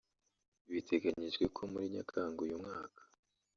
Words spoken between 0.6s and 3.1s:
Biteganyijwe ko muri Nyakanga uyu mwaka